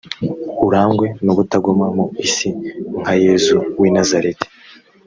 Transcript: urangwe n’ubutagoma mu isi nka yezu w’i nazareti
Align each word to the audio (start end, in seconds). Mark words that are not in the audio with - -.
urangwe 0.65 1.07
n’ubutagoma 1.23 1.85
mu 1.95 2.05
isi 2.25 2.49
nka 3.01 3.13
yezu 3.23 3.55
w’i 3.79 3.89
nazareti 3.95 4.47